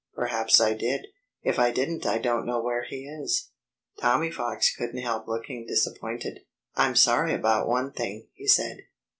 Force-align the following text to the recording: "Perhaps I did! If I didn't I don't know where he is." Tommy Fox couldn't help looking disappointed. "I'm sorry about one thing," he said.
"Perhaps 0.15 0.59
I 0.59 0.73
did! 0.73 1.05
If 1.43 1.59
I 1.59 1.69
didn't 1.69 2.07
I 2.07 2.17
don't 2.17 2.47
know 2.47 2.59
where 2.59 2.85
he 2.85 3.03
is." 3.05 3.51
Tommy 3.99 4.31
Fox 4.31 4.75
couldn't 4.75 5.01
help 5.03 5.27
looking 5.27 5.67
disappointed. 5.67 6.39
"I'm 6.75 6.95
sorry 6.95 7.35
about 7.35 7.67
one 7.69 7.91
thing," 7.91 8.25
he 8.33 8.47
said. 8.47 8.77